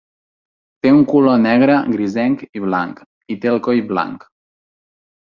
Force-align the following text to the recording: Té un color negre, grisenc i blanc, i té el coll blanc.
Té 0.85 0.93
un 0.99 1.03
color 1.11 1.37
negre, 1.43 1.77
grisenc 1.97 2.43
i 2.61 2.65
blanc, 2.65 3.05
i 3.37 3.41
té 3.45 3.55
el 3.55 3.65
coll 3.71 3.87
blanc. 3.95 4.31